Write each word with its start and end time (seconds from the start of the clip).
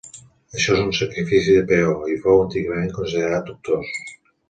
Això 0.59 0.77
és 0.77 0.81
un 0.85 0.95
sacrifici 0.99 1.55
de 1.59 1.63
peó, 1.73 1.93
i 2.15 2.19
fou 2.25 2.43
antigament 2.49 2.93
considerat 3.01 3.51
dubtós. 3.53 3.97